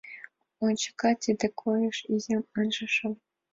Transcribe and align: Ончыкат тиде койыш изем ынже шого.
Ончыкат 0.65 1.17
тиде 1.23 1.47
койыш 1.61 1.97
изем 2.13 2.43
ынже 2.59 2.85
шого. 2.95 3.19